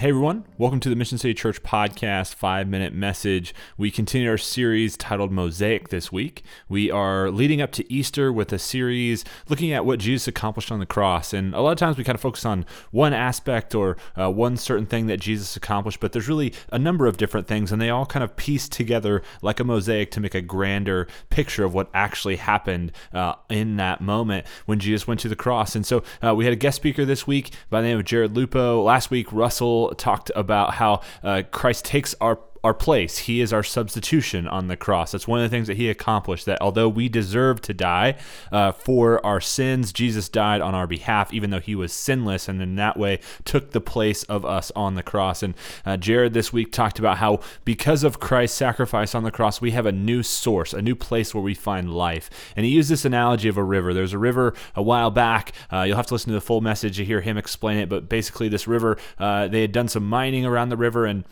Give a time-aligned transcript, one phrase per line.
[0.00, 3.54] Hey everyone, welcome to the Mission City Church podcast, five minute message.
[3.76, 6.42] We continue our series titled Mosaic this week.
[6.70, 10.78] We are leading up to Easter with a series looking at what Jesus accomplished on
[10.78, 11.34] the cross.
[11.34, 14.56] And a lot of times we kind of focus on one aspect or uh, one
[14.56, 17.90] certain thing that Jesus accomplished, but there's really a number of different things, and they
[17.90, 21.90] all kind of piece together like a mosaic to make a grander picture of what
[21.92, 25.74] actually happened uh, in that moment when Jesus went to the cross.
[25.74, 28.34] And so uh, we had a guest speaker this week by the name of Jared
[28.34, 28.82] Lupo.
[28.82, 33.18] Last week, Russell talked about how uh, Christ takes our our place.
[33.18, 35.12] He is our substitution on the cross.
[35.12, 36.46] That's one of the things that he accomplished.
[36.46, 38.16] That although we deserve to die
[38.52, 42.60] uh, for our sins, Jesus died on our behalf, even though he was sinless, and
[42.60, 45.42] in that way took the place of us on the cross.
[45.42, 45.54] And
[45.86, 49.70] uh, Jared this week talked about how because of Christ's sacrifice on the cross, we
[49.70, 52.28] have a new source, a new place where we find life.
[52.56, 53.94] And he used this analogy of a river.
[53.94, 55.52] There's a river a while back.
[55.72, 57.88] Uh, you'll have to listen to the full message to hear him explain it.
[57.88, 61.24] But basically, this river, uh, they had done some mining around the river and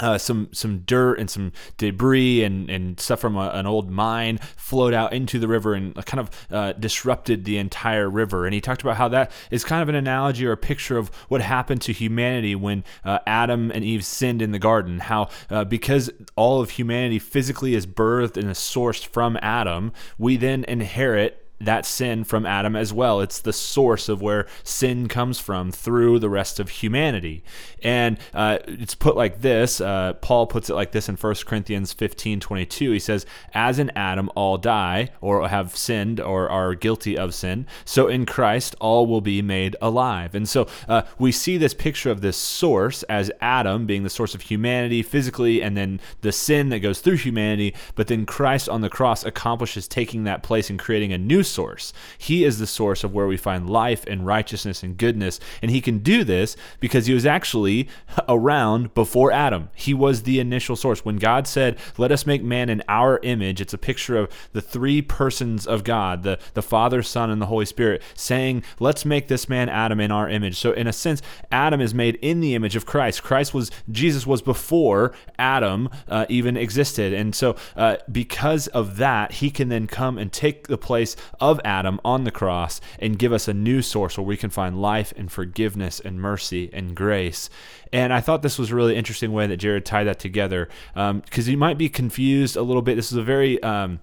[0.00, 4.38] uh, some some dirt and some debris and, and stuff from a, an old mine
[4.56, 8.46] flowed out into the river and kind of uh, disrupted the entire river.
[8.46, 11.08] And he talked about how that is kind of an analogy or a picture of
[11.28, 15.00] what happened to humanity when uh, Adam and Eve sinned in the garden.
[15.00, 20.36] How uh, because all of humanity physically is birthed and is sourced from Adam, we
[20.36, 23.20] then inherit that sin from Adam as well.
[23.20, 27.44] It's the source of where sin comes from through the rest of humanity.
[27.82, 31.92] And uh, it's put like this uh, Paul puts it like this in 1 Corinthians
[31.92, 32.92] 15 22.
[32.92, 37.66] He says, As in Adam all die, or have sinned, or are guilty of sin,
[37.84, 40.34] so in Christ all will be made alive.
[40.34, 44.34] And so uh, we see this picture of this source as Adam being the source
[44.34, 47.74] of humanity physically, and then the sin that goes through humanity.
[47.94, 51.92] But then Christ on the cross accomplishes taking that place and creating a new source.
[52.18, 55.40] He is the source of where we find life and righteousness and goodness.
[55.62, 57.88] And he can do this because he was actually
[58.28, 59.70] around before Adam.
[59.74, 61.04] He was the initial source.
[61.04, 64.62] When God said, Let us make man in our image, it's a picture of the
[64.62, 69.28] three persons of God the, the Father, Son, and the Holy Spirit saying, Let's make
[69.28, 70.58] this man Adam in our image.
[70.58, 73.22] So, in a sense, Adam is made in the image of Christ.
[73.22, 77.12] Christ was, Jesus was before Adam uh, even existed.
[77.12, 81.60] And so, uh, because of that, he can then come and take the place of
[81.64, 85.12] Adam on the cross and give us a new source where we can find life
[85.16, 87.50] and forgiveness and mercy and grace.
[87.92, 91.48] And I thought this was a really interesting way that Jared tied that together because
[91.48, 92.96] um, you might be confused a little bit.
[92.96, 94.00] This is a very um,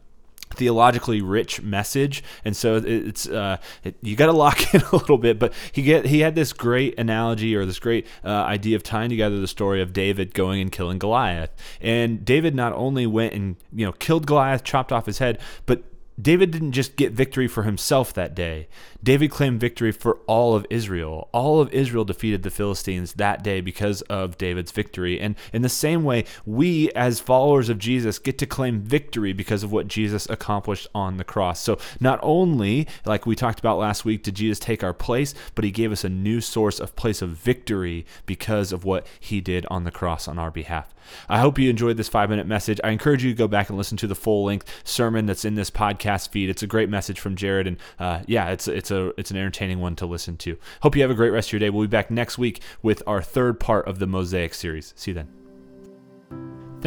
[0.52, 5.18] theologically rich message and so it's uh, it, you got to lock in a little
[5.18, 8.84] bit but he get he had this great analogy or this great uh, idea of
[8.84, 13.34] tying together the story of David going and killing Goliath and David not only went
[13.34, 15.84] and you know killed Goliath chopped off his head but
[16.20, 18.68] David didn't just get victory for himself that day.
[19.04, 21.30] David claimed victory for all of Israel.
[21.32, 25.20] All of Israel defeated the Philistines that day because of David's victory.
[25.20, 29.64] And in the same way, we as followers of Jesus get to claim victory because
[29.64, 31.62] of what Jesus accomplished on the cross.
[31.62, 35.66] So not only, like we talked about last week, did Jesus take our place, but
[35.66, 39.68] he gave us a new source of place of victory because of what he did
[39.70, 40.96] on the cross on our behalf.
[41.30, 42.80] I hope you enjoyed this five minute message.
[42.84, 45.56] I encourage you to go back and listen to the full length sermon that's in
[45.56, 45.70] this
[46.08, 46.50] podcast feed.
[46.50, 49.80] It's a great message from Jared, and uh, yeah, it's it's a it's an entertaining
[49.80, 50.58] one to listen to.
[50.82, 51.70] Hope you have a great rest of your day.
[51.70, 54.94] We'll be back next week with our third part of the Mosaic series.
[54.96, 55.47] See you then.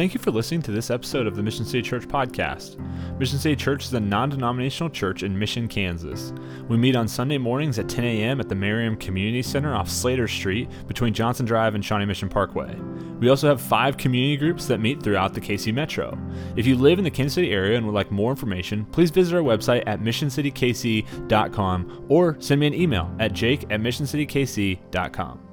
[0.01, 2.79] Thank you for listening to this episode of the Mission City Church podcast.
[3.19, 6.33] Mission City Church is a non denominational church in Mission, Kansas.
[6.67, 8.39] We meet on Sunday mornings at 10 a.m.
[8.39, 12.75] at the Merriam Community Center off Slater Street between Johnson Drive and Shawnee Mission Parkway.
[13.19, 16.17] We also have five community groups that meet throughout the KC Metro.
[16.55, 19.35] If you live in the Kansas City area and would like more information, please visit
[19.35, 25.50] our website at missioncitykc.com or send me an email at jake at missioncitykc.com.